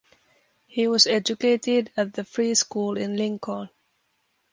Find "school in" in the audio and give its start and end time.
2.55-3.17